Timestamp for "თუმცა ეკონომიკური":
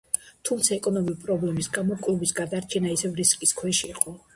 0.49-1.21